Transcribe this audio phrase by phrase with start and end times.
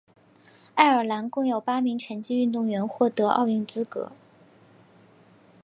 [0.73, 4.11] 爱尔兰共有八名拳击运动员获得奥运资格。